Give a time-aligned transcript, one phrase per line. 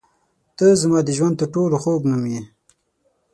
[0.57, 2.41] •ته زما د ژوند تر ټولو خوږ نوم یې.